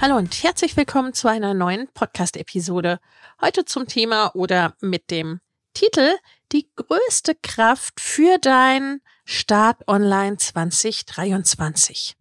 Hallo 0.00 0.16
und 0.16 0.44
herzlich 0.44 0.76
willkommen 0.76 1.12
zu 1.12 1.26
einer 1.26 1.54
neuen 1.54 1.88
Podcast-Episode. 1.92 3.00
Heute 3.40 3.64
zum 3.64 3.88
Thema 3.88 4.30
oder 4.36 4.76
mit 4.80 5.10
dem 5.10 5.40
Titel 5.74 6.12
Die 6.52 6.68
größte 6.76 7.34
Kraft 7.34 8.00
für 8.00 8.38
dein 8.38 9.00
Start 9.24 9.88
Online 9.88 10.36
2023. 10.36 12.17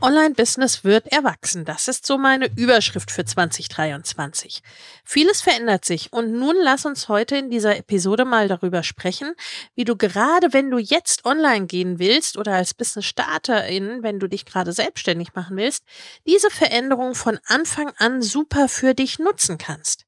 Online-Business 0.00 0.84
wird 0.84 1.08
erwachsen. 1.08 1.64
Das 1.64 1.88
ist 1.88 2.06
so 2.06 2.18
meine 2.18 2.48
Überschrift 2.56 3.10
für 3.10 3.24
2023. 3.24 4.62
Vieles 5.04 5.40
verändert 5.40 5.84
sich 5.84 6.12
und 6.12 6.32
nun 6.32 6.54
lass 6.62 6.86
uns 6.86 7.08
heute 7.08 7.36
in 7.36 7.50
dieser 7.50 7.76
Episode 7.76 8.24
mal 8.24 8.46
darüber 8.46 8.84
sprechen, 8.84 9.34
wie 9.74 9.84
du 9.84 9.96
gerade, 9.96 10.52
wenn 10.52 10.70
du 10.70 10.78
jetzt 10.78 11.24
online 11.24 11.66
gehen 11.66 11.98
willst 11.98 12.38
oder 12.38 12.54
als 12.54 12.74
Business-Starterin, 12.74 14.04
wenn 14.04 14.20
du 14.20 14.28
dich 14.28 14.44
gerade 14.44 14.72
selbstständig 14.72 15.34
machen 15.34 15.56
willst, 15.56 15.84
diese 16.26 16.50
Veränderung 16.50 17.16
von 17.16 17.40
Anfang 17.46 17.92
an 17.98 18.22
super 18.22 18.68
für 18.68 18.94
dich 18.94 19.18
nutzen 19.18 19.58
kannst. 19.58 20.06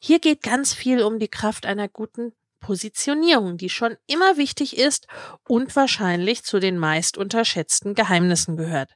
Hier 0.00 0.20
geht 0.20 0.42
ganz 0.42 0.72
viel 0.72 1.02
um 1.02 1.18
die 1.18 1.28
Kraft 1.28 1.66
einer 1.66 1.88
guten 1.88 2.32
Positionierung, 2.60 3.56
die 3.56 3.70
schon 3.70 3.96
immer 4.06 4.36
wichtig 4.36 4.76
ist 4.76 5.06
und 5.46 5.74
wahrscheinlich 5.76 6.44
zu 6.44 6.60
den 6.60 6.78
meist 6.78 7.16
unterschätzten 7.16 7.94
Geheimnissen 7.94 8.56
gehört. 8.56 8.90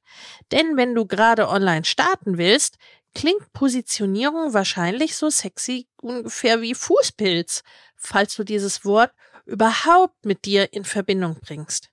Denn 0.50 0.76
wenn 0.76 0.94
du 0.94 1.06
gerade 1.06 1.48
online 1.48 1.84
starten 1.84 2.38
willst, 2.38 2.78
klingt 3.14 3.52
Positionierung 3.52 4.54
wahrscheinlich 4.54 5.16
so 5.16 5.30
sexy 5.30 5.86
ungefähr 6.00 6.60
wie 6.60 6.74
Fußpilz, 6.74 7.62
falls 7.96 8.34
du 8.36 8.44
dieses 8.44 8.84
Wort 8.84 9.12
überhaupt 9.44 10.24
mit 10.24 10.44
dir 10.44 10.72
in 10.72 10.84
Verbindung 10.84 11.38
bringst. 11.40 11.90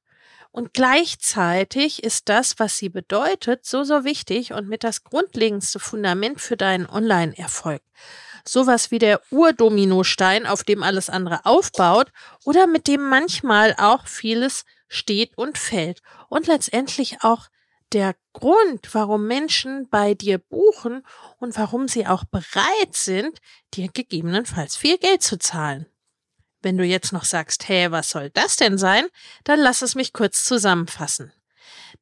Und 0.52 0.73
gleichzeitig 0.73 2.04
ist 2.04 2.28
das, 2.28 2.58
was 2.58 2.78
sie 2.78 2.89
bedeutet, 2.89 3.66
so, 3.66 3.83
so 3.83 4.04
wichtig 4.04 4.54
und 4.54 4.67
mit 4.67 4.83
das 4.83 5.04
grundlegendste 5.04 5.80
Fundament 5.80 6.42
für 6.42 6.58
deinen 6.58 6.88
Online-Erfolg 6.88 7.81
sowas 8.45 8.92
wie 8.92 9.00
der 9.00 9.22
Urdominostein, 9.32 10.45
auf 10.45 10.64
dem 10.64 10.83
alles 10.83 11.10
andere 11.10 11.45
aufbaut 11.45 12.11
oder 12.44 12.67
mit 12.67 12.88
dem 12.88 13.10
manchmal 13.10 13.76
auch 13.77 14.08
vieles 14.08 14.66
steht 14.88 15.38
und 15.38 15.58
fällt 15.58 16.02
und 16.30 16.48
letztendlich 16.48 17.17
auch 17.22 17.48
der 17.94 18.16
Grund, 18.33 18.94
warum 18.94 19.26
Menschen 19.28 19.88
bei 19.89 20.14
dir 20.14 20.38
buchen 20.38 21.04
und 21.39 21.58
warum 21.58 21.88
sie 21.88 22.05
auch 22.05 22.23
bereit 22.26 22.94
sind, 22.94 23.39
dir 23.73 23.89
gegebenenfalls 23.89 24.76
viel 24.76 24.98
Geld 24.98 25.23
zu 25.23 25.39
zahlen. 25.39 25.88
Wenn 26.61 26.78
du 26.78 26.83
jetzt 26.83 27.14
noch 27.14 27.23
sagst, 27.23 27.67
hey, 27.67 27.92
was 27.92 28.10
soll 28.10 28.30
das 28.32 28.58
denn 28.58 28.78
sein, 28.78 29.08
dann 29.44 29.60
lass 29.60 29.82
es 29.82 29.95
mich 29.95 30.14
kurz 30.14 30.44
zusammenfassen. 30.44 31.32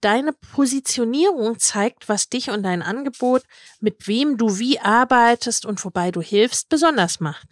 Deine 0.01 0.33
Positionierung 0.33 1.59
zeigt, 1.59 2.09
was 2.09 2.29
dich 2.29 2.49
und 2.49 2.63
dein 2.63 2.81
Angebot, 2.81 3.43
mit 3.79 4.07
wem 4.07 4.37
du 4.37 4.59
wie 4.59 4.79
arbeitest 4.79 5.65
und 5.65 5.83
wobei 5.83 6.11
du 6.11 6.21
hilfst, 6.21 6.69
besonders 6.69 7.19
macht. 7.19 7.47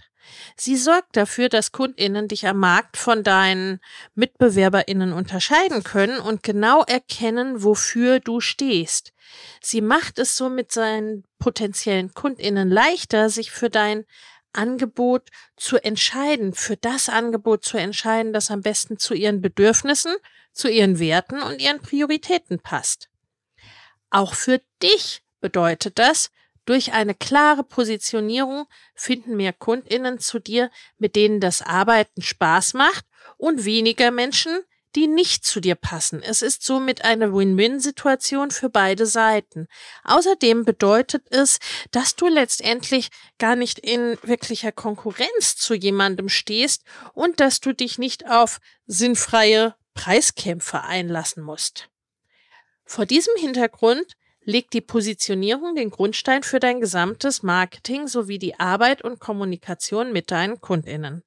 Sie 0.57 0.75
sorgt 0.75 1.15
dafür, 1.15 1.49
dass 1.49 1.71
Kundinnen 1.71 2.27
dich 2.27 2.47
am 2.47 2.57
Markt 2.57 2.97
von 2.97 3.23
deinen 3.23 3.79
Mitbewerberinnen 4.15 5.13
unterscheiden 5.13 5.83
können 5.83 6.19
und 6.19 6.43
genau 6.43 6.83
erkennen, 6.83 7.63
wofür 7.63 8.19
du 8.19 8.39
stehst. 8.39 9.13
Sie 9.61 9.81
macht 9.81 10.19
es 10.19 10.35
so 10.35 10.49
mit 10.49 10.71
seinen 10.71 11.23
potenziellen 11.39 12.13
Kundinnen 12.13 12.69
leichter, 12.69 13.29
sich 13.29 13.51
für 13.51 13.69
dein 13.69 14.05
Angebot 14.55 15.29
zu 15.57 15.77
entscheiden, 15.77 16.53
für 16.53 16.77
das 16.77 17.09
Angebot 17.09 17.63
zu 17.63 17.77
entscheiden, 17.77 18.33
das 18.33 18.51
am 18.51 18.61
besten 18.61 18.97
zu 18.97 19.13
ihren 19.13 19.41
Bedürfnissen, 19.41 20.15
zu 20.51 20.69
ihren 20.69 20.99
Werten 20.99 21.41
und 21.41 21.61
ihren 21.61 21.81
Prioritäten 21.81 22.59
passt. 22.59 23.09
Auch 24.09 24.33
für 24.33 24.61
dich 24.81 25.23
bedeutet 25.41 25.99
das, 25.99 26.31
durch 26.65 26.93
eine 26.93 27.13
klare 27.13 27.63
Positionierung 27.63 28.65
finden 28.95 29.35
mehr 29.35 29.53
Kundinnen 29.53 30.19
zu 30.19 30.39
dir, 30.39 30.71
mit 30.97 31.15
denen 31.15 31.39
das 31.39 31.61
Arbeiten 31.61 32.21
Spaß 32.21 32.73
macht 32.73 33.05
und 33.37 33.65
weniger 33.65 34.09
Menschen, 34.09 34.63
die 34.95 35.07
nicht 35.07 35.45
zu 35.45 35.59
dir 35.59 35.75
passen. 35.75 36.23
Es 36.23 36.41
ist 36.41 36.63
somit 36.63 37.03
eine 37.03 37.33
Win-Win-Situation 37.33 38.51
für 38.51 38.69
beide 38.69 39.05
Seiten. 39.05 39.67
Außerdem 40.03 40.63
bedeutet 40.63 41.23
es, 41.29 41.59
dass 41.91 42.15
du 42.15 42.27
letztendlich 42.27 43.09
gar 43.37 43.55
nicht 43.55 43.79
in 43.79 44.17
wirklicher 44.23 44.71
Konkurrenz 44.71 45.57
zu 45.57 45.73
jemandem 45.73 46.29
stehst 46.29 46.83
und 47.13 47.39
dass 47.39 47.59
du 47.59 47.73
dich 47.73 47.97
nicht 47.97 48.29
auf 48.29 48.59
sinnfreie 48.87 49.75
Preiskämpfe 49.93 50.83
einlassen 50.83 51.43
musst. 51.43 51.89
Vor 52.85 53.05
diesem 53.05 53.33
Hintergrund 53.37 54.15
legt 54.43 54.73
die 54.73 54.81
Positionierung 54.81 55.75
den 55.75 55.89
Grundstein 55.89 56.43
für 56.43 56.59
dein 56.59 56.79
gesamtes 56.79 57.43
Marketing 57.43 58.07
sowie 58.07 58.37
die 58.37 58.59
Arbeit 58.59 59.01
und 59.01 59.19
Kommunikation 59.19 60.13
mit 60.13 60.31
deinen 60.31 60.61
Kundinnen. 60.61 61.23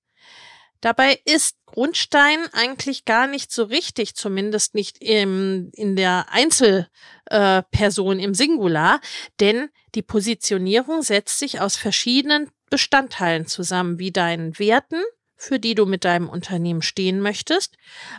Dabei 0.81 1.21
ist 1.25 1.57
Grundstein 1.67 2.39
eigentlich 2.53 3.05
gar 3.05 3.27
nicht 3.27 3.51
so 3.53 3.65
richtig, 3.65 4.15
zumindest 4.15 4.75
nicht 4.75 5.03
im, 5.03 5.71
in 5.75 5.97
der 5.97 6.27
Einzelperson 6.31 8.19
äh, 8.19 8.25
im 8.25 8.35
Singular, 8.35 9.01
denn 9.41 9.71
die 9.95 10.03
Positionierung 10.03 11.03
setzt 11.03 11.39
sich 11.39 11.61
aus 11.61 11.77
verschiedenen 11.77 12.51
Bestandteilen 12.71 13.47
zusammen, 13.47 13.99
wie 13.99 14.13
deinen 14.13 14.59
Werten, 14.59 15.03
für 15.37 15.59
die 15.59 15.75
du 15.75 15.87
mit 15.87 16.05
deinem 16.05 16.29
Unternehmen 16.29 16.83
stehen 16.83 17.21
möchtest, 17.21 17.77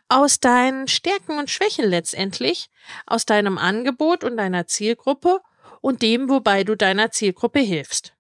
aus 0.08 0.40
deinen 0.40 0.88
Stärken 0.88 1.38
und 1.38 1.50
Schwächen 1.50 1.86
letztendlich, 1.86 2.69
aus 3.06 3.25
deinem 3.25 3.58
Angebot 3.58 4.24
und 4.24 4.38
deiner 4.38 4.68
Zielgruppe 4.68 5.40
und 5.81 6.02
dem, 6.02 6.30
wobei 6.30 6.64
du 6.64 6.75
deiner 6.75 7.12
Zielgruppe 7.12 7.59
hilfst. 7.59 8.14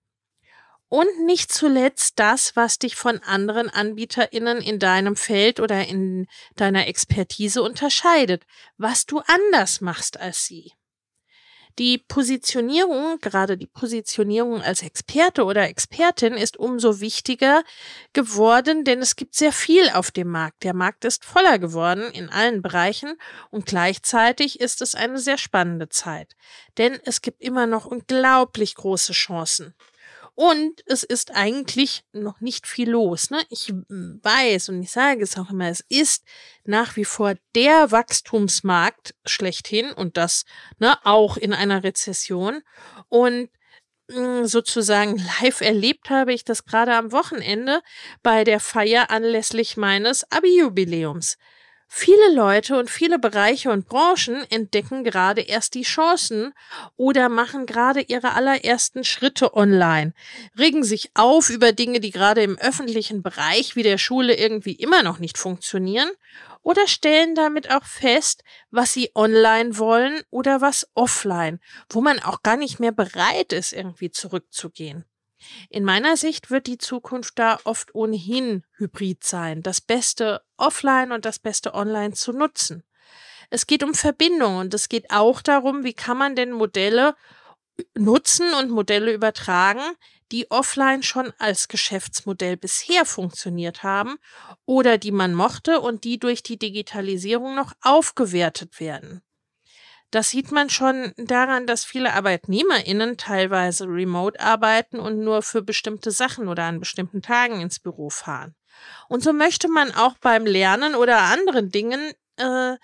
Und 0.89 1.25
nicht 1.25 1.51
zuletzt 1.51 2.17
das, 2.17 2.55
was 2.55 2.79
dich 2.79 2.95
von 2.95 3.19
anderen 3.19 3.69
AnbieterInnen 3.69 4.59
in 4.59 4.79
deinem 4.79 5.15
Feld 5.15 5.59
oder 5.59 5.87
in 5.87 6.27
deiner 6.55 6.87
Expertise 6.87 7.61
unterscheidet, 7.61 8.43
was 8.77 9.05
du 9.05 9.21
anders 9.27 9.81
machst 9.81 10.19
als 10.19 10.45
sie. 10.45 10.73
Die 11.77 11.97
Positionierung, 11.97 13.19
gerade 13.21 13.55
die 13.55 13.67
Positionierung 13.67 14.61
als 14.61 14.81
Experte 14.81 15.45
oder 15.45 15.69
Expertin 15.69 16.33
ist 16.33 16.57
umso 16.57 16.99
wichtiger 16.99 17.63
geworden, 18.11 18.83
denn 18.83 18.99
es 18.99 19.15
gibt 19.15 19.35
sehr 19.35 19.53
viel 19.53 19.89
auf 19.91 20.11
dem 20.11 20.27
Markt. 20.27 20.63
Der 20.63 20.73
Markt 20.73 21.05
ist 21.05 21.23
voller 21.23 21.57
geworden 21.57 22.11
in 22.11 22.29
allen 22.29 22.61
Bereichen 22.61 23.15
und 23.49 23.65
gleichzeitig 23.65 24.59
ist 24.59 24.81
es 24.81 24.93
eine 24.93 25.19
sehr 25.19 25.37
spannende 25.37 25.87
Zeit, 25.87 26.35
denn 26.77 26.99
es 27.05 27.21
gibt 27.21 27.41
immer 27.41 27.65
noch 27.65 27.85
unglaublich 27.85 28.75
große 28.75 29.13
Chancen. 29.13 29.73
Und 30.39 30.83
es 30.85 31.03
ist 31.03 31.35
eigentlich 31.35 32.05
noch 32.13 32.39
nicht 32.39 32.65
viel 32.65 32.91
los. 32.91 33.29
Ne? 33.29 33.41
Ich 33.49 33.73
weiß 33.89 34.69
und 34.69 34.81
ich 34.81 34.89
sage 34.89 35.21
es 35.21 35.37
auch 35.37 35.49
immer, 35.49 35.67
es 35.67 35.83
ist 35.89 36.23
nach 36.63 36.95
wie 36.95 37.03
vor 37.03 37.33
der 37.55 37.91
Wachstumsmarkt 37.91 39.15
schlechthin 39.25 39.91
und 39.91 40.15
das 40.15 40.45
ne, 40.77 40.95
auch 41.03 41.35
in 41.35 41.51
einer 41.51 41.83
Rezession. 41.83 42.61
Und 43.09 43.49
mm, 44.07 44.45
sozusagen 44.45 45.17
live 45.41 45.59
erlebt 45.59 46.09
habe 46.09 46.31
ich 46.31 46.45
das 46.45 46.63
gerade 46.63 46.95
am 46.95 47.11
Wochenende 47.11 47.81
bei 48.23 48.45
der 48.45 48.61
Feier 48.61 49.11
anlässlich 49.11 49.75
meines 49.75 50.23
Abi-Jubiläums. 50.31 51.37
Viele 51.91 52.33
Leute 52.35 52.77
und 52.77 52.87
viele 52.87 53.17
Bereiche 53.17 53.71
und 53.71 53.87
Branchen 53.87 54.45
entdecken 54.51 55.03
gerade 55.03 55.41
erst 55.41 55.73
die 55.73 55.81
Chancen 55.81 56.53
oder 56.97 57.29
machen 57.29 57.65
gerade 57.65 58.01
ihre 58.01 58.33
allerersten 58.33 59.03
Schritte 59.03 59.55
online, 59.55 60.13
regen 60.57 60.83
sich 60.83 61.09
auf 61.15 61.49
über 61.49 61.71
Dinge, 61.71 61.99
die 61.99 62.11
gerade 62.11 62.43
im 62.43 62.59
öffentlichen 62.59 63.23
Bereich 63.23 63.75
wie 63.75 63.81
der 63.81 63.97
Schule 63.97 64.37
irgendwie 64.37 64.73
immer 64.73 65.01
noch 65.01 65.17
nicht 65.17 65.39
funktionieren 65.39 66.11
oder 66.61 66.87
stellen 66.87 67.33
damit 67.33 67.71
auch 67.71 67.85
fest, 67.85 68.43
was 68.69 68.93
sie 68.93 69.09
online 69.15 69.79
wollen 69.79 70.21
oder 70.29 70.61
was 70.61 70.87
offline, 70.93 71.59
wo 71.89 72.01
man 72.01 72.19
auch 72.19 72.43
gar 72.43 72.55
nicht 72.55 72.79
mehr 72.79 72.91
bereit 72.91 73.51
ist, 73.51 73.73
irgendwie 73.73 74.11
zurückzugehen. 74.11 75.05
In 75.69 75.83
meiner 75.83 76.17
Sicht 76.17 76.51
wird 76.51 76.67
die 76.67 76.77
Zukunft 76.77 77.39
da 77.39 77.59
oft 77.63 77.95
ohnehin 77.95 78.63
hybrid 78.77 79.23
sein, 79.23 79.61
das 79.63 79.81
Beste 79.81 80.41
offline 80.57 81.11
und 81.11 81.25
das 81.25 81.39
Beste 81.39 81.73
online 81.73 82.13
zu 82.13 82.33
nutzen. 82.33 82.83
Es 83.49 83.65
geht 83.65 83.83
um 83.83 83.93
Verbindung 83.93 84.57
und 84.57 84.73
es 84.73 84.89
geht 84.89 85.09
auch 85.11 85.41
darum, 85.41 85.83
wie 85.83 85.93
kann 85.93 86.17
man 86.17 86.35
denn 86.35 86.51
Modelle 86.51 87.15
nutzen 87.97 88.53
und 88.53 88.69
Modelle 88.69 89.13
übertragen, 89.13 89.81
die 90.31 90.51
offline 90.51 91.01
schon 91.01 91.33
als 91.39 91.67
Geschäftsmodell 91.67 92.57
bisher 92.57 93.05
funktioniert 93.05 93.83
haben 93.83 94.17
oder 94.65 94.97
die 94.97 95.11
man 95.11 95.33
mochte 95.33 95.79
und 95.79 96.03
die 96.03 96.19
durch 96.19 96.43
die 96.43 96.59
Digitalisierung 96.59 97.55
noch 97.55 97.73
aufgewertet 97.81 98.79
werden. 98.79 99.21
Das 100.11 100.29
sieht 100.29 100.51
man 100.51 100.69
schon 100.69 101.13
daran, 101.17 101.67
dass 101.67 101.85
viele 101.85 102.13
ArbeitnehmerInnen 102.13 103.17
teilweise 103.17 103.85
remote 103.85 104.39
arbeiten 104.39 104.99
und 104.99 105.19
nur 105.19 105.43
für 105.43 105.61
bestimmte 105.61 106.11
Sachen 106.11 106.47
oder 106.47 106.63
an 106.63 106.79
bestimmten 106.79 107.21
Tagen 107.21 107.61
ins 107.61 107.79
Büro 107.79 108.09
fahren. 108.09 108.55
Und 109.07 109.23
so 109.23 109.33
möchte 109.33 109.67
man 109.67 109.93
auch 109.93 110.17
beim 110.19 110.45
Lernen 110.45 110.95
oder 110.95 111.19
anderen 111.19 111.69
Dingen 111.69 112.13
äh, 112.37 112.77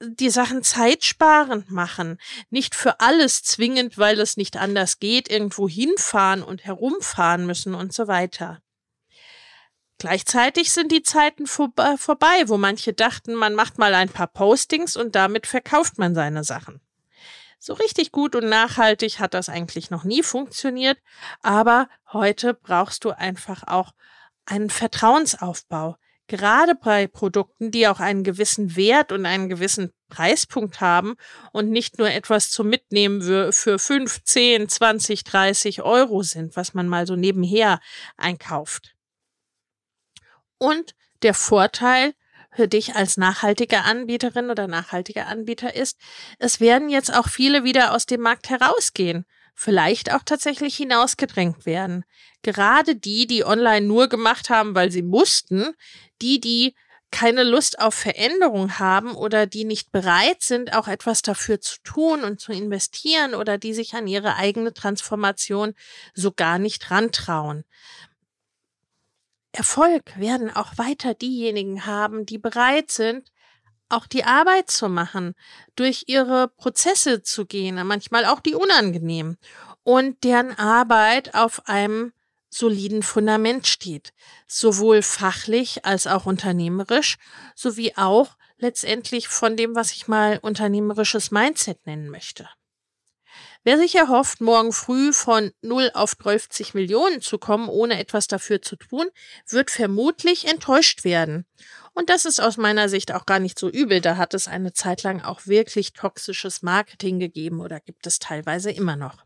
die 0.00 0.30
Sachen 0.30 0.62
zeitsparend 0.62 1.70
machen. 1.70 2.18
Nicht 2.50 2.74
für 2.74 3.00
alles 3.00 3.42
zwingend, 3.42 3.98
weil 3.98 4.20
es 4.20 4.36
nicht 4.36 4.56
anders 4.56 4.98
geht, 4.98 5.30
irgendwo 5.30 5.68
hinfahren 5.68 6.42
und 6.42 6.64
herumfahren 6.64 7.46
müssen 7.46 7.74
und 7.74 7.92
so 7.92 8.06
weiter. 8.06 8.60
Gleichzeitig 9.98 10.72
sind 10.72 10.92
die 10.92 11.02
Zeiten 11.02 11.46
vor, 11.46 11.72
vorbei, 11.96 12.44
wo 12.46 12.58
manche 12.58 12.92
dachten, 12.92 13.34
man 13.34 13.54
macht 13.54 13.78
mal 13.78 13.94
ein 13.94 14.10
paar 14.10 14.26
Postings 14.26 14.96
und 14.96 15.14
damit 15.14 15.46
verkauft 15.46 15.98
man 15.98 16.14
seine 16.14 16.44
Sachen. 16.44 16.80
So 17.58 17.72
richtig 17.72 18.12
gut 18.12 18.36
und 18.36 18.48
nachhaltig 18.48 19.18
hat 19.18 19.32
das 19.32 19.48
eigentlich 19.48 19.90
noch 19.90 20.04
nie 20.04 20.22
funktioniert, 20.22 20.98
aber 21.42 21.88
heute 22.12 22.52
brauchst 22.52 23.04
du 23.04 23.10
einfach 23.10 23.66
auch 23.66 23.92
einen 24.44 24.68
Vertrauensaufbau. 24.68 25.96
Gerade 26.28 26.74
bei 26.74 27.06
Produkten, 27.06 27.70
die 27.70 27.88
auch 27.88 28.00
einen 28.00 28.24
gewissen 28.24 28.76
Wert 28.76 29.12
und 29.12 29.24
einen 29.26 29.48
gewissen 29.48 29.92
Preispunkt 30.08 30.80
haben 30.80 31.14
und 31.52 31.70
nicht 31.70 31.98
nur 31.98 32.10
etwas 32.10 32.50
zum 32.50 32.68
Mitnehmen 32.68 33.22
für 33.52 33.78
5, 33.78 34.24
10, 34.24 34.68
20, 34.68 35.24
30 35.24 35.82
Euro 35.82 36.22
sind, 36.22 36.56
was 36.56 36.74
man 36.74 36.88
mal 36.88 37.06
so 37.06 37.16
nebenher 37.16 37.80
einkauft. 38.16 38.95
Und 40.58 40.94
der 41.22 41.34
Vorteil 41.34 42.14
für 42.56 42.68
dich 42.68 42.96
als 42.96 43.16
nachhaltige 43.16 43.82
Anbieterin 43.82 44.50
oder 44.50 44.66
nachhaltiger 44.66 45.26
Anbieter 45.26 45.74
ist, 45.74 45.98
es 46.38 46.60
werden 46.60 46.88
jetzt 46.88 47.14
auch 47.14 47.28
viele 47.28 47.64
wieder 47.64 47.92
aus 47.92 48.06
dem 48.06 48.22
Markt 48.22 48.48
herausgehen, 48.48 49.26
vielleicht 49.54 50.12
auch 50.12 50.22
tatsächlich 50.24 50.76
hinausgedrängt 50.76 51.66
werden. 51.66 52.04
Gerade 52.42 52.96
die, 52.96 53.26
die 53.26 53.44
online 53.44 53.86
nur 53.86 54.08
gemacht 54.08 54.48
haben, 54.48 54.74
weil 54.74 54.90
sie 54.90 55.02
mussten, 55.02 55.74
die, 56.22 56.40
die 56.40 56.74
keine 57.10 57.44
Lust 57.44 57.78
auf 57.78 57.94
Veränderung 57.94 58.78
haben 58.78 59.14
oder 59.14 59.46
die 59.46 59.64
nicht 59.64 59.92
bereit 59.92 60.42
sind, 60.42 60.74
auch 60.74 60.88
etwas 60.88 61.22
dafür 61.22 61.60
zu 61.60 61.76
tun 61.82 62.24
und 62.24 62.40
zu 62.40 62.52
investieren 62.52 63.34
oder 63.34 63.58
die 63.58 63.74
sich 63.74 63.94
an 63.94 64.06
ihre 64.06 64.36
eigene 64.36 64.74
Transformation 64.74 65.74
so 66.14 66.32
gar 66.32 66.58
nicht 66.58 66.90
rantrauen. 66.90 67.64
Erfolg 69.56 70.18
werden 70.18 70.54
auch 70.54 70.76
weiter 70.76 71.14
diejenigen 71.14 71.86
haben, 71.86 72.26
die 72.26 72.38
bereit 72.38 72.90
sind, 72.90 73.32
auch 73.88 74.06
die 74.06 74.24
Arbeit 74.24 74.70
zu 74.70 74.88
machen, 74.88 75.34
durch 75.76 76.04
ihre 76.08 76.48
Prozesse 76.48 77.22
zu 77.22 77.46
gehen, 77.46 77.84
manchmal 77.86 78.26
auch 78.26 78.40
die 78.40 78.54
unangenehmen, 78.54 79.38
und 79.82 80.24
deren 80.24 80.58
Arbeit 80.58 81.34
auf 81.34 81.68
einem 81.68 82.12
soliden 82.50 83.02
Fundament 83.02 83.66
steht, 83.66 84.12
sowohl 84.46 85.02
fachlich 85.02 85.84
als 85.84 86.06
auch 86.06 86.26
unternehmerisch, 86.26 87.16
sowie 87.54 87.94
auch 87.96 88.36
letztendlich 88.58 89.28
von 89.28 89.56
dem, 89.56 89.74
was 89.74 89.92
ich 89.92 90.08
mal 90.08 90.38
unternehmerisches 90.42 91.30
Mindset 91.30 91.86
nennen 91.86 92.10
möchte. 92.10 92.48
Wer 93.66 93.78
sich 93.78 93.96
erhofft, 93.96 94.40
morgen 94.40 94.70
früh 94.70 95.12
von 95.12 95.50
0 95.60 95.90
auf 95.94 96.14
30 96.14 96.74
Millionen 96.74 97.20
zu 97.20 97.36
kommen, 97.36 97.68
ohne 97.68 97.98
etwas 97.98 98.28
dafür 98.28 98.62
zu 98.62 98.76
tun, 98.76 99.06
wird 99.48 99.72
vermutlich 99.72 100.46
enttäuscht 100.46 101.02
werden. 101.02 101.46
Und 101.92 102.08
das 102.08 102.26
ist 102.26 102.38
aus 102.38 102.58
meiner 102.58 102.88
Sicht 102.88 103.12
auch 103.12 103.26
gar 103.26 103.40
nicht 103.40 103.58
so 103.58 103.68
übel. 103.68 104.00
Da 104.00 104.18
hat 104.18 104.34
es 104.34 104.46
eine 104.46 104.72
Zeit 104.72 105.02
lang 105.02 105.20
auch 105.20 105.48
wirklich 105.48 105.94
toxisches 105.94 106.62
Marketing 106.62 107.18
gegeben 107.18 107.58
oder 107.58 107.80
gibt 107.80 108.06
es 108.06 108.20
teilweise 108.20 108.70
immer 108.70 108.94
noch. 108.94 109.25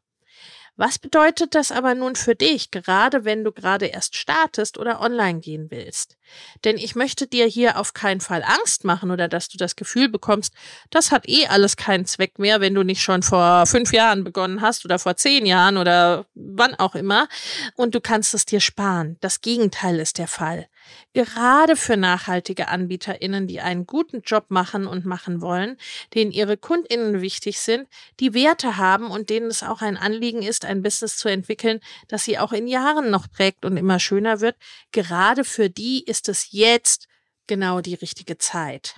Was 0.76 0.99
bedeutet 0.99 1.55
das 1.55 1.72
aber 1.72 1.94
nun 1.94 2.17
für 2.17 2.34
dich, 2.34 2.70
gerade 2.70 3.25
wenn 3.25 3.44
du 3.44 3.52
gerade 3.52 3.87
erst 3.87 4.17
startest 4.17 4.78
oder 4.78 5.00
online 5.00 5.40
gehen 5.40 5.70
willst? 5.70 6.17
Denn 6.64 6.78
ich 6.78 6.94
möchte 6.94 7.26
dir 7.26 7.46
hier 7.46 7.78
auf 7.78 7.93
keinen 7.93 8.20
Fall 8.20 8.43
Angst 8.43 8.84
machen 8.84 9.11
oder 9.11 9.28
dass 9.28 9.49
du 9.49 9.58
das 9.58 9.76
Gefühl 9.76 10.08
bekommst, 10.08 10.55
das 10.90 11.12
hat 11.12 11.28
eh 11.28 11.46
alles 11.46 11.76
keinen 11.76 12.06
Zweck 12.06 12.38
mehr, 12.38 12.61
wenn 12.61 12.75
du 12.75 12.82
nicht 12.82 13.02
schon 13.02 13.22
vor 13.22 13.67
fünf 13.67 13.93
Jahren 13.93 14.25
begonnen 14.25 14.62
hast 14.62 14.84
oder 14.84 14.99
vor 14.99 15.17
zehn 15.17 15.44
Jahren 15.44 15.76
oder 15.76 16.25
wann 16.34 16.75
auch 16.76 16.94
immer 16.94 17.28
und 17.75 17.94
du 17.94 18.00
kannst 18.00 18.32
es 18.32 18.46
dir 18.46 18.61
sparen. 18.61 19.19
Das 19.20 19.43
Gegenteil 19.43 19.99
ist 19.99 20.16
der 20.16 20.28
Fall. 20.28 20.69
Gerade 21.12 21.76
für 21.76 21.96
nachhaltige 21.96 22.69
AnbieterInnen, 22.69 23.46
die 23.46 23.60
einen 23.60 23.87
guten 23.87 24.22
Job 24.22 24.46
machen 24.48 24.87
und 24.87 25.04
machen 25.04 25.40
wollen, 25.40 25.76
denen 26.14 26.31
ihre 26.31 26.56
KundInnen 26.56 27.20
wichtig 27.20 27.58
sind, 27.58 27.88
die 28.20 28.34
Werte 28.34 28.76
haben 28.76 29.10
und 29.10 29.31
denen 29.31 29.48
es 29.48 29.62
auch 29.62 29.82
ein 29.82 29.96
Anliegen 29.96 30.42
ist, 30.42 30.64
ein 30.64 30.82
Business 30.82 31.16
zu 31.16 31.28
entwickeln, 31.28 31.81
das 32.08 32.25
sie 32.25 32.38
auch 32.38 32.52
in 32.52 32.66
Jahren 32.66 33.10
noch 33.10 33.26
trägt 33.26 33.64
und 33.64 33.76
immer 33.76 33.98
schöner 33.98 34.40
wird. 34.40 34.56
Gerade 34.92 35.44
für 35.44 35.70
die 35.70 36.04
ist 36.04 36.28
es 36.28 36.52
jetzt 36.52 37.08
genau 37.46 37.81
die 37.81 37.94
richtige 37.94 38.38
Zeit. 38.38 38.96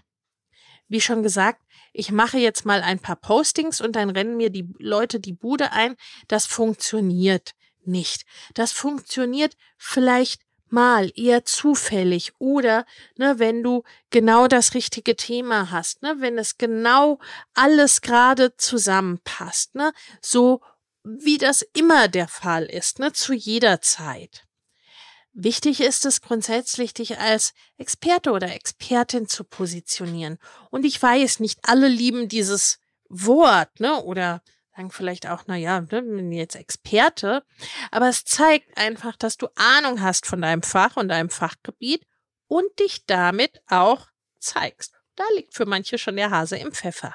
Wie 0.89 1.01
schon 1.01 1.23
gesagt, 1.23 1.63
ich 1.95 2.11
mache 2.11 2.39
jetzt 2.39 2.65
mal 2.65 2.83
ein 2.83 2.99
paar 2.99 3.17
Postings 3.17 3.81
und 3.81 3.97
dann 3.97 4.11
rennen 4.11 4.37
mir 4.37 4.51
die 4.51 4.69
Leute 4.79 5.21
die 5.21 5.33
Bude 5.33 5.73
ein. 5.73 5.97
Das 6.29 6.47
funktioniert 6.47 7.53
nicht. 7.85 8.25
Das 8.55 8.73
funktioniert 8.73 9.57
vielleicht 9.77 10.43
mal 10.73 11.13
eher 11.15 11.45
zufällig 11.45 12.33
oder 12.39 12.87
ne, 13.17 13.39
wenn 13.39 13.63
du 13.63 13.85
genau 14.11 14.49
das 14.49 14.75
richtige 14.75 15.17
Thema 15.17 15.71
hast, 15.71 16.03
ne, 16.03 16.17
wenn 16.19 16.39
es 16.39 16.59
genau 16.59 17.19
alles 17.55 18.01
gerade 18.01 18.57
zusammenpasst, 18.57 19.75
ne, 19.75 19.93
so 20.21 20.61
wie 21.05 21.39
das 21.39 21.63
immer 21.75 22.09
der 22.09 22.29
Fall 22.29 22.65
ist, 22.65 22.99
ne, 22.99 23.13
zu 23.13 23.33
jeder 23.33 23.81
Zeit. 23.81 24.45
Wichtig 25.35 25.81
ist 25.81 26.05
es 26.05 26.21
grundsätzlich, 26.21 26.93
dich 26.93 27.19
als 27.19 27.55
Experte 27.79 28.33
oder 28.33 28.53
Expertin 28.55 29.29
zu 29.29 29.45
positionieren. 29.45 30.39
Und 30.71 30.85
ich 30.85 31.03
weiß, 31.03 31.41
nicht 31.41 31.59
alle 31.63 31.89
lieben 31.89 32.29
dieses 32.29 32.79
Wort, 33.09 33.81
ne, 33.81 34.03
oder 34.03 34.43
sagen 34.75 34.91
vielleicht 34.91 35.29
auch, 35.29 35.45
na 35.47 35.57
ja, 35.57 35.81
ne, 35.81 36.03
bin 36.03 36.33
jetzt 36.33 36.57
Experte, 36.57 37.45
aber 37.91 38.09
es 38.09 38.25
zeigt 38.25 38.77
einfach, 38.79 39.17
dass 39.17 39.37
du 39.37 39.49
Ahnung 39.55 40.01
hast 40.01 40.27
von 40.27 40.41
deinem 40.41 40.63
Fach 40.63 40.97
und 40.97 41.09
deinem 41.09 41.31
Fachgebiet 41.31 42.07
und 42.47 42.67
dich 42.79 43.07
damit 43.07 43.61
auch 43.69 44.09
zeigst. 44.39 44.95
Da 45.17 45.25
liegt 45.37 45.55
für 45.55 45.67
manche 45.67 45.99
schon 45.99 46.17
der 46.17 46.31
Hase 46.31 46.57
im 46.57 46.73
Pfeffer. 46.73 47.15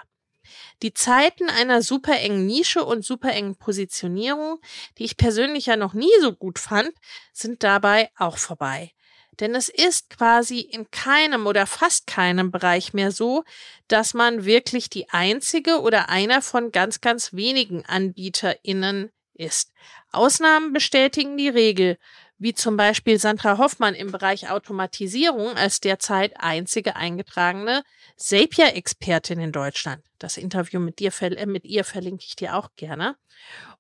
Die 0.82 0.94
Zeiten 0.94 1.50
einer 1.50 1.82
super 1.82 2.18
engen 2.20 2.46
Nische 2.46 2.86
und 2.86 3.04
super 3.04 3.34
engen 3.34 3.58
Positionierung, 3.58 4.62
die 4.98 5.04
ich 5.04 5.18
persönlich 5.18 5.66
ja 5.66 5.76
noch 5.76 5.94
nie 5.94 6.12
so 6.22 6.34
gut 6.34 6.60
fand, 6.60 6.92
sind 7.34 7.64
dabei 7.64 8.10
auch 8.18 8.38
vorbei. 8.38 8.92
Denn 9.40 9.54
es 9.56 9.70
ist 9.70 10.10
quasi 10.10 10.60
in 10.60 10.90
keinem 10.92 11.46
oder 11.46 11.68
fast 11.68 12.08
keinem 12.08 12.52
Bereich 12.52 12.94
mehr 12.94 13.12
so, 13.12 13.44
dass 13.88 14.14
man 14.14 14.46
wirklich 14.46 14.90
die 14.90 15.10
einzige 15.10 15.82
oder 15.82 16.10
einer 16.10 16.42
von 16.42 16.72
ganz, 16.72 17.02
ganz 17.02 17.34
wenigen 17.34 17.86
AnbieterInnen 17.86 19.12
ist. 19.36 19.72
Ausnahmen 20.12 20.74
bestätigen 20.74 21.38
die 21.38 21.50
Regel, 21.50 21.98
wie 22.40 22.54
zum 22.54 22.78
Beispiel 22.78 23.20
Sandra 23.20 23.58
Hoffmann 23.58 23.96
im 23.96 24.12
Bereich 24.12 24.50
Automatisierung 24.50 25.56
als 25.56 25.80
derzeit 25.80 26.34
einzige 26.40 26.96
eingetragene 26.96 27.84
Zapier-Expertin 28.16 29.40
in 29.40 29.52
Deutschland. 29.52 30.04
Das 30.20 30.38
Interview 30.38 30.80
mit, 30.80 31.00
dir, 31.00 31.12
äh, 31.22 31.46
mit 31.46 31.66
ihr 31.66 31.84
verlinke 31.84 32.26
ich 32.28 32.36
dir 32.36 32.56
auch 32.56 32.70
gerne. 32.76 33.16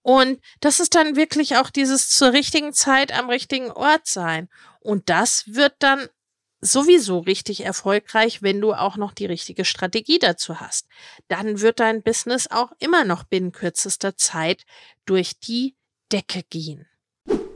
Und 0.08 0.40
das 0.62 0.80
ist 0.80 0.96
dann 0.96 1.18
wirklich 1.18 1.58
auch 1.58 1.70
dieses 1.70 2.08
zur 2.08 2.32
richtigen 2.32 2.72
Zeit 2.72 3.12
am 3.12 3.30
richtigen 3.30 3.72
Ort 3.72 4.08
sein. 4.08 4.48
Und 4.80 5.10
das 5.10 5.44
wird 5.48 5.74
dann 5.80 6.08
sowieso 6.62 7.20
richtig 7.20 7.66
erfolgreich, 7.66 8.42
wenn 8.42 8.62
du 8.62 8.72
auch 8.72 8.96
noch 8.96 9.12
die 9.12 9.26
richtige 9.26 9.66
Strategie 9.66 10.18
dazu 10.18 10.62
hast. 10.62 10.88
Dann 11.28 11.60
wird 11.60 11.82
dein 11.82 12.04
Business 12.04 12.48
auch 12.50 12.72
immer 12.80 13.04
noch 13.04 13.26
binnen 13.26 13.52
kürzester 13.52 14.16
Zeit 14.16 14.64
durch 15.06 15.42
die 15.42 15.76
Decke 16.10 16.44
gehen. 16.44 16.88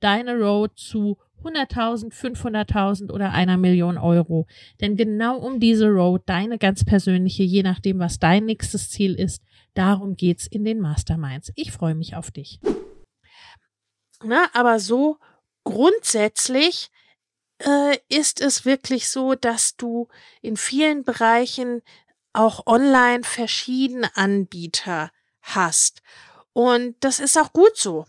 deine 0.00 0.38
Road 0.38 0.72
zu 0.76 1.18
100.000, 1.42 2.12
500.000 2.12 3.12
oder 3.12 3.32
einer 3.32 3.56
Million 3.56 3.98
Euro. 3.98 4.46
Denn 4.80 4.96
genau 4.96 5.38
um 5.38 5.60
diese 5.60 5.88
Road, 5.88 6.22
deine 6.26 6.58
ganz 6.58 6.84
persönliche, 6.84 7.42
je 7.42 7.62
nachdem, 7.62 7.98
was 7.98 8.18
dein 8.18 8.46
nächstes 8.46 8.90
Ziel 8.90 9.14
ist, 9.14 9.42
darum 9.74 10.16
geht's 10.16 10.46
in 10.46 10.64
den 10.64 10.80
Masterminds. 10.80 11.52
Ich 11.54 11.72
freue 11.72 11.94
mich 11.94 12.16
auf 12.16 12.30
dich. 12.30 12.60
Na, 14.22 14.46
aber 14.54 14.80
so 14.80 15.18
grundsätzlich 15.64 16.90
äh, 17.58 17.98
ist 18.08 18.40
es 18.40 18.64
wirklich 18.64 19.08
so, 19.08 19.34
dass 19.34 19.76
du 19.76 20.08
in 20.40 20.56
vielen 20.56 21.04
Bereichen 21.04 21.82
auch 22.32 22.66
online 22.66 23.24
verschiedene 23.24 24.14
Anbieter 24.16 25.10
hast. 25.42 26.02
Und 26.52 26.96
das 27.00 27.20
ist 27.20 27.38
auch 27.38 27.52
gut 27.52 27.76
so. 27.76 28.06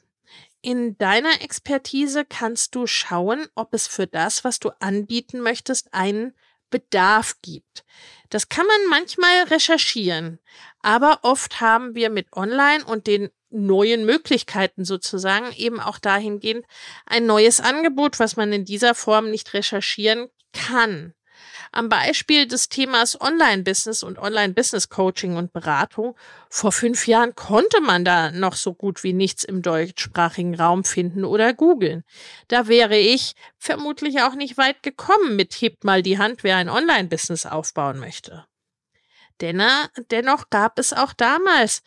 In 0.61 0.97
deiner 0.97 1.41
Expertise 1.41 2.25
kannst 2.25 2.75
du 2.75 2.87
schauen, 2.87 3.47
ob 3.55 3.73
es 3.73 3.87
für 3.87 4.07
das, 4.07 4.43
was 4.43 4.59
du 4.59 4.69
anbieten 4.79 5.41
möchtest, 5.41 5.93
einen 5.93 6.33
Bedarf 6.69 7.35
gibt. 7.41 7.85
Das 8.29 8.49
kann 8.49 8.65
man 8.65 8.89
manchmal 8.89 9.43
recherchieren, 9.43 10.39
aber 10.81 11.19
oft 11.21 11.61
haben 11.61 11.95
wir 11.95 12.09
mit 12.09 12.33
Online 12.33 12.83
und 12.83 13.07
den 13.07 13.29
neuen 13.49 14.05
Möglichkeiten 14.05 14.83
sozusagen 14.83 15.53
eben 15.53 15.79
auch 15.79 15.99
dahingehend 15.99 16.65
ein 17.05 17.25
neues 17.25 17.61
Angebot, 17.61 18.19
was 18.19 18.35
man 18.35 18.51
in 18.51 18.65
dieser 18.65 18.95
Form 18.95 19.31
nicht 19.31 19.53
recherchieren 19.53 20.27
kann. 20.51 21.13
Am 21.71 21.89
Beispiel 21.89 22.47
des 22.47 22.69
Themas 22.69 23.19
Online-Business 23.19 24.03
und 24.03 24.19
Online-Business-Coaching 24.19 25.35
und 25.35 25.53
Beratung. 25.53 26.15
Vor 26.49 26.71
fünf 26.71 27.07
Jahren 27.07 27.35
konnte 27.35 27.81
man 27.81 28.05
da 28.05 28.31
noch 28.31 28.55
so 28.55 28.73
gut 28.73 29.03
wie 29.03 29.13
nichts 29.13 29.43
im 29.43 29.61
deutschsprachigen 29.61 30.55
Raum 30.55 30.83
finden 30.83 31.25
oder 31.25 31.53
googeln. 31.53 32.03
Da 32.47 32.67
wäre 32.67 32.97
ich 32.97 33.33
vermutlich 33.57 34.21
auch 34.21 34.35
nicht 34.35 34.57
weit 34.57 34.83
gekommen 34.83 35.35
mit 35.35 35.53
hebt 35.55 35.83
mal 35.83 36.01
die 36.01 36.17
Hand, 36.17 36.43
wer 36.43 36.57
ein 36.57 36.69
Online-Business 36.69 37.45
aufbauen 37.45 37.99
möchte. 37.99 38.45
Dennoch 39.41 40.49
gab 40.49 40.79
es 40.79 40.93
auch 40.93 41.13
damals 41.13 41.83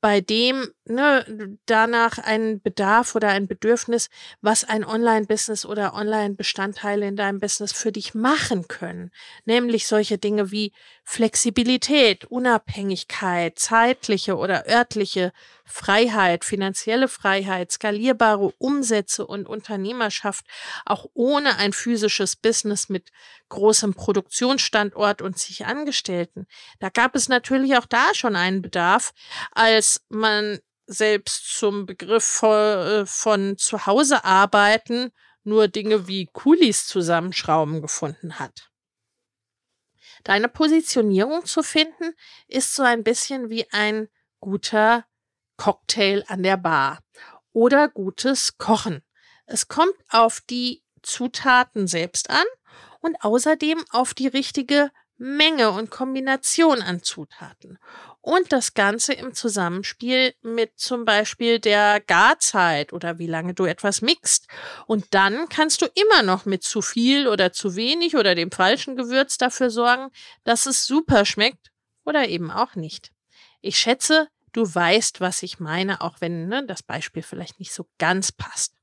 bei 0.00 0.20
dem 0.20 0.68
ne, 0.90 1.58
danach 1.66 2.18
ein 2.18 2.60
Bedarf 2.60 3.14
oder 3.14 3.28
ein 3.28 3.46
Bedürfnis, 3.46 4.10
was 4.40 4.64
ein 4.64 4.84
Online-Business 4.84 5.64
oder 5.64 5.94
Online-Bestandteile 5.94 7.06
in 7.06 7.16
deinem 7.16 7.40
Business 7.40 7.72
für 7.72 7.92
dich 7.92 8.14
machen 8.14 8.68
können. 8.68 9.10
Nämlich 9.44 9.86
solche 9.86 10.18
Dinge 10.18 10.50
wie 10.50 10.72
Flexibilität, 11.04 12.24
Unabhängigkeit, 12.26 13.58
zeitliche 13.58 14.36
oder 14.36 14.68
örtliche 14.68 15.32
Freiheit, 15.64 16.44
finanzielle 16.44 17.08
Freiheit, 17.08 17.70
skalierbare 17.70 18.52
Umsätze 18.58 19.26
und 19.26 19.48
Unternehmerschaft, 19.48 20.44
auch 20.84 21.06
ohne 21.14 21.56
ein 21.56 21.72
physisches 21.72 22.36
Business 22.36 22.88
mit 22.88 23.10
großem 23.48 23.94
Produktionsstandort 23.94 25.22
und 25.22 25.38
zig 25.38 25.66
Angestellten. 25.66 26.46
Da 26.80 26.88
gab 26.88 27.14
es 27.14 27.28
natürlich 27.28 27.76
auch 27.76 27.86
da 27.86 28.14
schon 28.14 28.36
einen 28.36 28.62
Bedarf, 28.62 29.12
als 29.52 30.04
man 30.08 30.58
selbst 30.90 31.56
zum 31.56 31.86
Begriff 31.86 32.24
von, 32.24 32.56
äh, 32.56 33.06
von 33.06 33.56
zu 33.56 33.86
Hause 33.86 34.24
arbeiten 34.24 35.12
nur 35.44 35.68
Dinge 35.68 36.06
wie 36.06 36.26
Kulis 36.26 36.86
zusammenschrauben 36.86 37.80
gefunden 37.80 38.38
hat. 38.38 38.70
Deine 40.24 40.48
Positionierung 40.48 41.46
zu 41.46 41.62
finden 41.62 42.14
ist 42.46 42.74
so 42.74 42.82
ein 42.82 43.04
bisschen 43.04 43.48
wie 43.48 43.70
ein 43.72 44.08
guter 44.40 45.06
Cocktail 45.56 46.24
an 46.26 46.42
der 46.42 46.56
Bar 46.56 47.00
oder 47.52 47.88
gutes 47.88 48.58
Kochen. 48.58 49.02
Es 49.46 49.68
kommt 49.68 49.94
auf 50.10 50.40
die 50.48 50.82
Zutaten 51.02 51.86
selbst 51.86 52.30
an 52.30 52.44
und 53.00 53.16
außerdem 53.22 53.82
auf 53.90 54.12
die 54.12 54.28
richtige 54.28 54.90
Menge 55.16 55.70
und 55.70 55.90
Kombination 55.90 56.82
an 56.82 57.02
Zutaten. 57.02 57.78
Und 58.22 58.52
das 58.52 58.74
Ganze 58.74 59.14
im 59.14 59.32
Zusammenspiel 59.32 60.34
mit 60.42 60.78
zum 60.78 61.06
Beispiel 61.06 61.58
der 61.58 62.00
Garzeit 62.00 62.92
oder 62.92 63.18
wie 63.18 63.26
lange 63.26 63.54
du 63.54 63.64
etwas 63.64 64.02
mixt. 64.02 64.46
Und 64.86 65.06
dann 65.14 65.48
kannst 65.48 65.80
du 65.80 65.86
immer 65.94 66.22
noch 66.22 66.44
mit 66.44 66.62
zu 66.62 66.82
viel 66.82 67.26
oder 67.28 67.52
zu 67.52 67.76
wenig 67.76 68.16
oder 68.16 68.34
dem 68.34 68.52
falschen 68.52 68.94
Gewürz 68.94 69.38
dafür 69.38 69.70
sorgen, 69.70 70.10
dass 70.44 70.66
es 70.66 70.84
super 70.84 71.24
schmeckt 71.24 71.70
oder 72.04 72.28
eben 72.28 72.50
auch 72.50 72.74
nicht. 72.74 73.10
Ich 73.62 73.78
schätze, 73.78 74.28
du 74.52 74.62
weißt, 74.62 75.20
was 75.20 75.42
ich 75.42 75.58
meine, 75.58 76.02
auch 76.02 76.20
wenn 76.20 76.48
ne, 76.48 76.66
das 76.66 76.82
Beispiel 76.82 77.22
vielleicht 77.22 77.58
nicht 77.58 77.72
so 77.72 77.86
ganz 77.98 78.32
passt. 78.32 78.74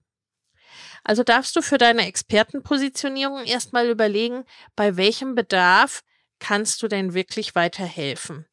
Also 1.04 1.24
darfst 1.24 1.56
du 1.56 1.62
für 1.62 1.78
deine 1.78 2.06
Expertenpositionierung 2.08 3.46
erstmal 3.46 3.88
überlegen, 3.90 4.46
bei 4.76 4.98
welchem 4.98 5.36
Bedarf 5.36 6.04
kannst 6.40 6.82
du 6.82 6.88
denn 6.88 7.14
wirklich 7.14 7.56
weiterhelfen. 7.56 8.46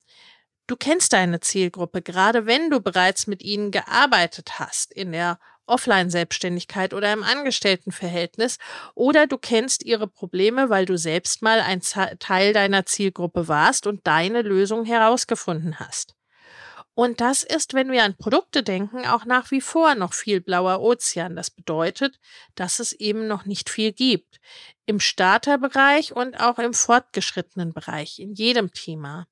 Du 0.67 0.77
kennst 0.77 1.13
deine 1.13 1.41
Zielgruppe, 1.41 2.01
gerade 2.01 2.47
wenn 2.47 2.71
du 2.71 2.81
bereits 2.81 3.27
mit 3.27 3.43
ihnen 3.43 3.71
gearbeitet 3.71 4.59
hast 4.59 4.93
in 4.95 5.13
der 5.13 5.39
Offline-Selbstständigkeit 5.67 6.95
oder 6.95 7.13
im 7.13 7.23
Angestelltenverhältnis 7.23 8.59
oder 8.95 9.27
du 9.27 9.37
kennst 9.37 9.85
ihre 9.85 10.07
Probleme, 10.07 10.71
weil 10.71 10.87
du 10.87 10.97
selbst 10.97 11.43
mal 11.43 11.61
ein 11.61 11.81
Teil 12.19 12.53
deiner 12.55 12.87
Zielgruppe 12.87 13.47
warst 13.49 13.87
und 13.87 14.07
deine 14.07 14.41
Lösung 14.41 14.87
herausgefunden 14.87 15.79
hast. 15.79 16.15
Und 16.95 17.21
das 17.21 17.43
ist, 17.43 17.75
wenn 17.75 17.91
wir 17.91 18.05
an 18.05 18.17
Produkte 18.17 18.63
denken, 18.63 19.05
auch 19.05 19.25
nach 19.25 19.51
wie 19.51 19.61
vor 19.61 19.95
noch 19.97 20.15
viel 20.15 20.41
blauer 20.41 20.81
Ozean. 20.81 21.35
Das 21.35 21.51
bedeutet, 21.51 22.21
dass 22.55 22.79
es 22.79 22.93
eben 22.93 23.27
noch 23.27 23.47
nicht 23.47 23.69
viel 23.69 23.93
gibt. 23.93 24.41
Im 24.87 25.01
Starterbereich 25.01 26.15
und 26.15 26.39
auch 26.41 26.59
im 26.59 26.73
fortgeschrittenen 26.73 27.73
Bereich, 27.73 28.21
in 28.21 28.33
jedem 28.35 28.73
Thema. 28.73 29.27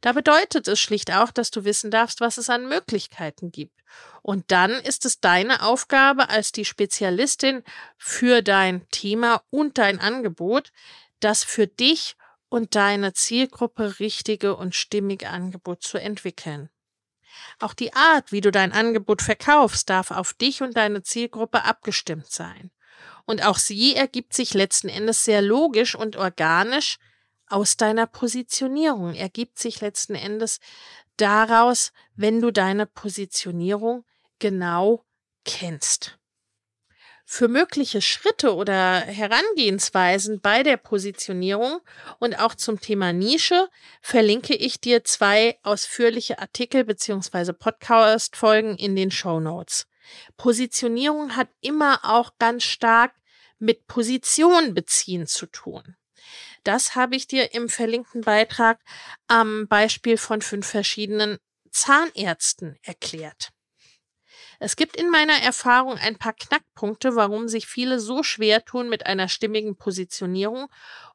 Da 0.00 0.12
bedeutet 0.12 0.68
es 0.68 0.80
schlicht 0.80 1.12
auch, 1.12 1.30
dass 1.30 1.50
du 1.50 1.64
wissen 1.64 1.90
darfst, 1.90 2.20
was 2.20 2.38
es 2.38 2.50
an 2.50 2.68
Möglichkeiten 2.68 3.50
gibt. 3.50 3.82
Und 4.22 4.50
dann 4.50 4.70
ist 4.70 5.04
es 5.04 5.20
deine 5.20 5.62
Aufgabe 5.62 6.28
als 6.28 6.52
die 6.52 6.64
Spezialistin 6.64 7.62
für 7.96 8.42
dein 8.42 8.88
Thema 8.90 9.42
und 9.50 9.78
dein 9.78 10.00
Angebot, 10.00 10.70
das 11.20 11.44
für 11.44 11.66
dich 11.66 12.16
und 12.48 12.74
deine 12.74 13.12
Zielgruppe 13.12 13.98
richtige 13.98 14.56
und 14.56 14.74
stimmige 14.74 15.28
Angebot 15.28 15.82
zu 15.82 15.98
entwickeln. 15.98 16.70
Auch 17.60 17.74
die 17.74 17.92
Art, 17.94 18.32
wie 18.32 18.40
du 18.40 18.50
dein 18.50 18.72
Angebot 18.72 19.22
verkaufst, 19.22 19.90
darf 19.90 20.10
auf 20.10 20.32
dich 20.34 20.62
und 20.62 20.76
deine 20.76 21.02
Zielgruppe 21.02 21.64
abgestimmt 21.64 22.30
sein. 22.30 22.70
Und 23.26 23.44
auch 23.44 23.58
sie 23.58 23.94
ergibt 23.94 24.32
sich 24.32 24.54
letzten 24.54 24.88
Endes 24.88 25.24
sehr 25.24 25.42
logisch 25.42 25.94
und 25.94 26.16
organisch 26.16 26.98
aus 27.50 27.76
deiner 27.76 28.06
Positionierung, 28.06 29.14
ergibt 29.14 29.58
sich 29.58 29.80
letzten 29.80 30.14
Endes 30.14 30.60
daraus, 31.16 31.92
wenn 32.16 32.40
du 32.40 32.50
deine 32.50 32.86
Positionierung 32.86 34.04
genau 34.38 35.04
kennst. 35.44 36.18
Für 37.30 37.48
mögliche 37.48 38.00
Schritte 38.00 38.54
oder 38.54 39.00
Herangehensweisen 39.00 40.40
bei 40.40 40.62
der 40.62 40.78
Positionierung 40.78 41.80
und 42.18 42.38
auch 42.40 42.54
zum 42.54 42.80
Thema 42.80 43.12
Nische 43.12 43.68
verlinke 44.00 44.54
ich 44.54 44.80
dir 44.80 45.04
zwei 45.04 45.58
ausführliche 45.62 46.38
Artikel 46.38 46.84
beziehungsweise 46.84 47.52
Podcast-Folgen 47.52 48.78
in 48.78 48.96
den 48.96 49.10
Show 49.10 49.40
Notes. 49.40 49.86
Positionierung 50.38 51.36
hat 51.36 51.50
immer 51.60 52.00
auch 52.02 52.32
ganz 52.38 52.64
stark 52.64 53.12
mit 53.58 53.86
Position 53.86 54.72
beziehen 54.72 55.26
zu 55.26 55.44
tun. 55.44 55.97
Das 56.64 56.94
habe 56.94 57.16
ich 57.16 57.26
dir 57.26 57.54
im 57.54 57.68
verlinkten 57.68 58.22
Beitrag 58.22 58.80
am 59.26 59.66
Beispiel 59.68 60.16
von 60.16 60.42
fünf 60.42 60.66
verschiedenen 60.66 61.38
Zahnärzten 61.70 62.76
erklärt. 62.82 63.50
Es 64.60 64.74
gibt 64.74 64.96
in 64.96 65.10
meiner 65.10 65.40
Erfahrung 65.40 65.98
ein 65.98 66.18
paar 66.18 66.32
Knackpunkte, 66.32 67.14
warum 67.14 67.48
sich 67.48 67.66
viele 67.66 68.00
so 68.00 68.22
schwer 68.22 68.64
tun 68.64 68.88
mit 68.88 69.06
einer 69.06 69.28
stimmigen 69.28 69.76
Positionierung 69.76 70.66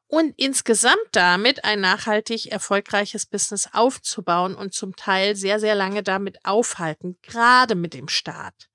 und 0.06 0.34
insgesamt 0.36 1.08
damit 1.12 1.64
ein 1.64 1.80
nachhaltig 1.80 2.46
erfolgreiches 2.46 3.26
Business 3.26 3.68
aufzubauen 3.72 4.54
und 4.54 4.72
zum 4.72 4.96
Teil 4.96 5.36
sehr, 5.36 5.60
sehr 5.60 5.74
lange 5.74 6.02
damit 6.02 6.38
aufhalten, 6.44 7.18
gerade 7.22 7.74
mit 7.74 7.94
dem 7.94 8.08
Start. 8.08 8.70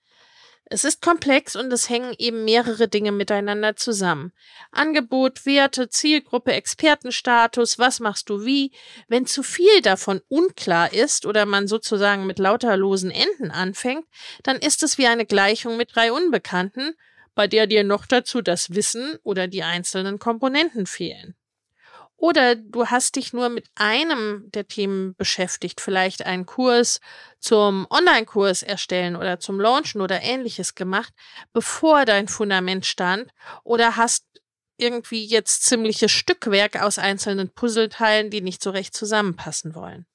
Es 0.72 0.84
ist 0.84 1.02
komplex 1.02 1.56
und 1.56 1.74
es 1.74 1.90
hängen 1.90 2.14
eben 2.20 2.46
mehrere 2.46 2.88
Dinge 2.88 3.12
miteinander 3.12 3.76
zusammen. 3.76 4.32
Angebot, 4.72 5.48
Werte, 5.48 5.90
Zielgruppe, 5.90 6.54
Expertenstatus, 6.54 7.80
was 7.80 8.00
machst 8.00 8.30
du 8.30 8.46
wie? 8.46 8.72
Wenn 9.08 9.26
zu 9.26 9.42
viel 9.42 9.82
davon 9.82 10.22
unklar 10.28 10.94
ist 10.94 11.26
oder 11.26 11.48
man 11.48 11.68
sozusagen 11.68 12.28
mit 12.28 12.38
lauter 12.38 12.78
losen 12.78 13.10
Enden 13.10 13.50
anfängt, 13.50 14.06
dann 14.44 14.58
ist 14.58 14.84
es 14.84 15.00
wie 15.00 15.08
eine 15.08 15.26
Gleichung 15.26 15.76
mit 15.76 15.96
drei 15.96 16.12
Unbekannten, 16.12 16.94
bei 17.34 17.48
der 17.48 17.66
dir 17.66 17.84
noch 17.84 18.06
dazu 18.06 18.42
das 18.42 18.76
Wissen 18.76 19.18
oder 19.24 19.48
die 19.48 19.64
einzelnen 19.64 20.20
Komponenten 20.20 20.86
fehlen. 20.86 21.36
Oder 22.20 22.56
du 22.56 22.88
hast 22.88 23.16
dich 23.16 23.32
nur 23.32 23.48
mit 23.48 23.70
einem 23.76 24.50
der 24.52 24.68
Themen 24.68 25.16
beschäftigt, 25.16 25.80
vielleicht 25.80 26.26
einen 26.26 26.46
Kurs 26.46 27.00
zum 27.40 27.88
Online-Kurs 27.90 28.62
erstellen 28.62 29.16
oder 29.16 29.40
zum 29.40 29.58
Launchen 29.60 30.02
oder 30.02 30.22
ähnliches 30.22 30.76
gemacht, 30.76 31.14
bevor 31.54 32.04
dein 32.04 32.28
Fundament 32.28 32.86
stand, 32.86 33.32
oder 33.64 33.96
hast 33.96 34.26
irgendwie 34.76 35.26
jetzt 35.26 35.64
ziemliches 35.64 36.12
Stückwerk 36.12 36.82
aus 36.82 37.00
einzelnen 37.00 37.50
Puzzleteilen, 37.54 38.30
die 38.30 38.42
nicht 38.42 38.62
so 38.62 38.72
recht 38.72 38.94
zusammenpassen 38.94 39.74
wollen. 39.74 40.06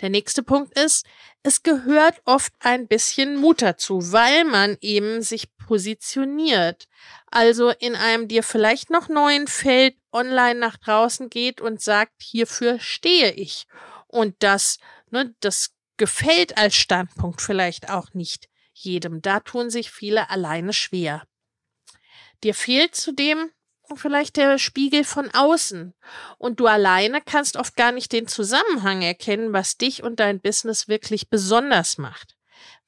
Der 0.00 0.10
nächste 0.10 0.42
Punkt 0.42 0.78
ist, 0.78 1.06
es 1.42 1.62
gehört 1.62 2.20
oft 2.24 2.52
ein 2.60 2.88
bisschen 2.88 3.36
Mut 3.36 3.62
dazu, 3.62 4.12
weil 4.12 4.44
man 4.44 4.76
eben 4.80 5.22
sich 5.22 5.54
positioniert. 5.56 6.86
Also 7.26 7.70
in 7.70 7.94
einem 7.94 8.28
dir 8.28 8.42
vielleicht 8.42 8.90
noch 8.90 9.08
neuen 9.08 9.46
Feld 9.46 9.96
online 10.12 10.58
nach 10.58 10.76
draußen 10.78 11.28
geht 11.30 11.60
und 11.60 11.80
sagt, 11.80 12.22
hierfür 12.22 12.78
stehe 12.80 13.32
ich. 13.32 13.66
Und 14.06 14.34
das, 14.40 14.78
ne, 15.10 15.34
das 15.40 15.70
gefällt 15.96 16.56
als 16.56 16.74
Standpunkt 16.74 17.42
vielleicht 17.42 17.90
auch 17.90 18.14
nicht 18.14 18.48
jedem. 18.72 19.20
Da 19.20 19.40
tun 19.40 19.70
sich 19.70 19.90
viele 19.90 20.30
alleine 20.30 20.72
schwer. 20.72 21.24
Dir 22.42 22.54
fehlt 22.54 22.94
zudem 22.94 23.50
vielleicht 23.96 24.36
der 24.36 24.58
Spiegel 24.58 25.04
von 25.04 25.30
außen. 25.30 25.94
Und 26.38 26.60
du 26.60 26.66
alleine 26.66 27.20
kannst 27.20 27.56
oft 27.56 27.76
gar 27.76 27.92
nicht 27.92 28.12
den 28.12 28.28
Zusammenhang 28.28 29.02
erkennen, 29.02 29.52
was 29.52 29.76
dich 29.76 30.02
und 30.02 30.20
dein 30.20 30.40
Business 30.40 30.88
wirklich 30.88 31.28
besonders 31.28 31.98
macht. 31.98 32.36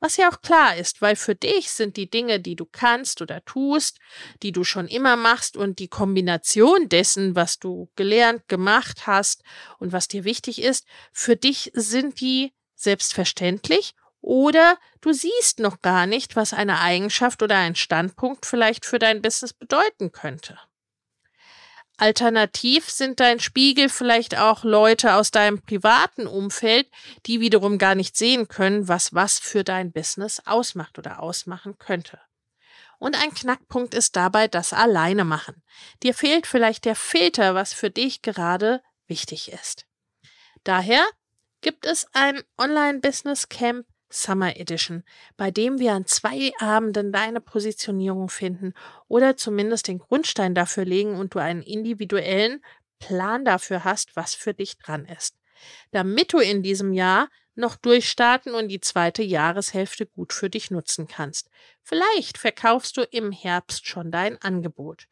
Was 0.00 0.16
ja 0.16 0.28
auch 0.28 0.40
klar 0.40 0.76
ist, 0.76 1.00
weil 1.00 1.14
für 1.14 1.36
dich 1.36 1.70
sind 1.70 1.96
die 1.96 2.10
Dinge, 2.10 2.40
die 2.40 2.56
du 2.56 2.64
kannst 2.64 3.22
oder 3.22 3.44
tust, 3.44 4.00
die 4.42 4.50
du 4.50 4.64
schon 4.64 4.88
immer 4.88 5.14
machst 5.14 5.56
und 5.56 5.78
die 5.78 5.86
Kombination 5.86 6.88
dessen, 6.88 7.36
was 7.36 7.60
du 7.60 7.88
gelernt, 7.94 8.48
gemacht 8.48 9.06
hast 9.06 9.44
und 9.78 9.92
was 9.92 10.08
dir 10.08 10.24
wichtig 10.24 10.60
ist, 10.60 10.86
für 11.12 11.36
dich 11.36 11.70
sind 11.74 12.20
die 12.20 12.52
selbstverständlich 12.74 13.94
oder 14.20 14.76
du 15.00 15.12
siehst 15.12 15.60
noch 15.60 15.82
gar 15.82 16.06
nicht, 16.06 16.36
was 16.36 16.52
eine 16.52 16.80
Eigenschaft 16.80 17.42
oder 17.42 17.56
ein 17.58 17.74
Standpunkt 17.74 18.46
vielleicht 18.46 18.86
für 18.86 18.98
dein 18.98 19.22
Business 19.22 19.52
bedeuten 19.52 20.10
könnte. 20.10 20.58
Alternativ 21.98 22.90
sind 22.90 23.20
dein 23.20 23.38
Spiegel 23.38 23.88
vielleicht 23.88 24.36
auch 24.38 24.64
Leute 24.64 25.14
aus 25.14 25.30
deinem 25.30 25.60
privaten 25.62 26.26
Umfeld, 26.26 26.88
die 27.26 27.40
wiederum 27.40 27.78
gar 27.78 27.94
nicht 27.94 28.16
sehen 28.16 28.48
können, 28.48 28.88
was 28.88 29.14
was 29.14 29.38
für 29.38 29.62
dein 29.62 29.92
Business 29.92 30.42
ausmacht 30.46 30.98
oder 30.98 31.22
ausmachen 31.22 31.78
könnte. 31.78 32.18
Und 32.98 33.20
ein 33.20 33.34
Knackpunkt 33.34 33.94
ist 33.94 34.16
dabei 34.16 34.48
das 34.48 34.72
Alleine 34.72 35.24
machen. 35.24 35.62
Dir 36.02 36.14
fehlt 36.14 36.46
vielleicht 36.46 36.84
der 36.84 36.94
Filter, 36.94 37.54
was 37.54 37.72
für 37.72 37.90
dich 37.90 38.22
gerade 38.22 38.80
wichtig 39.06 39.50
ist. 39.52 39.86
Daher 40.64 41.04
gibt 41.62 41.84
es 41.84 42.06
ein 42.12 42.42
Online-Business 42.58 43.48
Camp 43.48 43.86
Summer 44.12 44.56
Edition, 44.56 45.02
bei 45.36 45.50
dem 45.50 45.78
wir 45.78 45.92
an 45.92 46.06
zwei 46.06 46.52
Abenden 46.58 47.12
deine 47.12 47.40
Positionierung 47.40 48.28
finden 48.28 48.74
oder 49.08 49.36
zumindest 49.36 49.88
den 49.88 49.98
Grundstein 49.98 50.54
dafür 50.54 50.84
legen 50.84 51.16
und 51.16 51.34
du 51.34 51.38
einen 51.38 51.62
individuellen 51.62 52.62
Plan 52.98 53.44
dafür 53.44 53.84
hast, 53.84 54.14
was 54.14 54.34
für 54.34 54.54
dich 54.54 54.78
dran 54.78 55.06
ist. 55.06 55.36
Damit 55.90 56.32
du 56.32 56.38
in 56.38 56.62
diesem 56.62 56.92
Jahr 56.92 57.28
noch 57.54 57.76
durchstarten 57.76 58.54
und 58.54 58.68
die 58.68 58.80
zweite 58.80 59.22
Jahreshälfte 59.22 60.06
gut 60.06 60.32
für 60.32 60.48
dich 60.48 60.70
nutzen 60.70 61.06
kannst. 61.06 61.50
Vielleicht 61.82 62.38
verkaufst 62.38 62.96
du 62.96 63.02
im 63.02 63.32
Herbst 63.32 63.86
schon 63.86 64.10
dein 64.10 64.40
Angebot. 64.40 65.06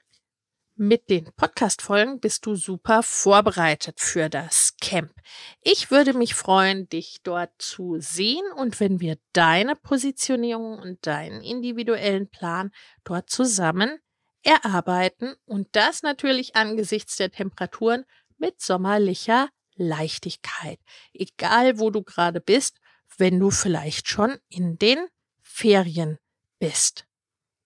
Mit 0.83 1.11
den 1.11 1.31
Podcast-Folgen 1.37 2.21
bist 2.21 2.47
du 2.47 2.55
super 2.55 3.03
vorbereitet 3.03 4.01
für 4.01 4.31
das 4.31 4.77
Camp. 4.81 5.12
Ich 5.61 5.90
würde 5.90 6.14
mich 6.14 6.35
freuen, 6.35 6.88
dich 6.88 7.19
dort 7.23 7.51
zu 7.59 7.97
sehen 7.99 8.51
und 8.57 8.81
wenn 8.81 8.99
wir 8.99 9.19
deine 9.35 9.77
Positionierung 9.77 10.79
und 10.79 11.07
deinen 11.07 11.43
individuellen 11.43 12.31
Plan 12.31 12.71
dort 13.05 13.29
zusammen 13.29 13.99
erarbeiten 14.43 15.35
und 15.45 15.69
das 15.73 16.03
natürlich 16.03 16.57
angesichts 16.57 17.19
der 17.19 17.31
Temperaturen 17.31 18.07
mit 18.38 18.62
sommerlicher 18.62 19.51
Leichtigkeit. 19.75 20.81
Egal 21.12 21.79
wo 21.79 21.90
du 21.90 22.03
gerade 22.03 22.40
bist, 22.40 22.81
wenn 23.19 23.38
du 23.38 23.51
vielleicht 23.51 24.09
schon 24.09 24.38
in 24.49 24.79
den 24.79 24.99
Ferien 25.43 26.19
bist 26.59 27.05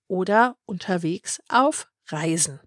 oder 0.09 0.59
unterwegs 0.66 1.40
auf 1.48 1.87
Reisen. 2.09 2.59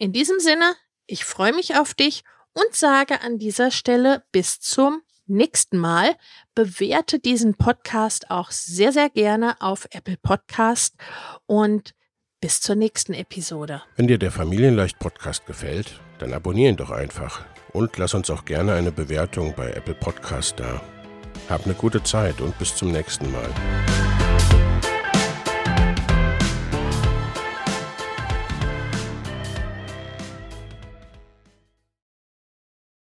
In 0.00 0.12
diesem 0.12 0.38
Sinne, 0.38 0.76
ich 1.08 1.24
freue 1.24 1.52
mich 1.52 1.76
auf 1.76 1.92
dich 1.92 2.22
und 2.52 2.72
sage 2.72 3.20
an 3.20 3.38
dieser 3.38 3.72
Stelle 3.72 4.22
bis 4.30 4.60
zum 4.60 5.02
nächsten 5.26 5.76
Mal. 5.76 6.14
Bewerte 6.54 7.18
diesen 7.18 7.54
Podcast 7.56 8.30
auch 8.30 8.52
sehr, 8.52 8.92
sehr 8.92 9.10
gerne 9.10 9.56
auf 9.60 9.88
Apple 9.90 10.16
Podcast 10.16 10.94
und 11.46 11.96
bis 12.40 12.60
zur 12.60 12.76
nächsten 12.76 13.12
Episode. 13.12 13.82
Wenn 13.96 14.06
dir 14.06 14.18
der 14.18 14.30
Familienleicht 14.30 15.00
Podcast 15.00 15.46
gefällt, 15.46 15.98
dann 16.20 16.32
abonniere 16.32 16.70
ihn 16.70 16.76
doch 16.76 16.92
einfach 16.92 17.44
und 17.72 17.96
lass 17.96 18.14
uns 18.14 18.30
auch 18.30 18.44
gerne 18.44 18.74
eine 18.74 18.92
Bewertung 18.92 19.52
bei 19.56 19.72
Apple 19.72 19.96
Podcast 19.96 20.60
da. 20.60 20.80
Hab 21.48 21.64
eine 21.64 21.74
gute 21.74 22.04
Zeit 22.04 22.40
und 22.40 22.56
bis 22.56 22.76
zum 22.76 22.92
nächsten 22.92 23.32
Mal. 23.32 24.27